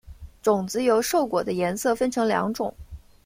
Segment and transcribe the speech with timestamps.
[0.41, 2.73] 种子由瘦果的颜色分成两种。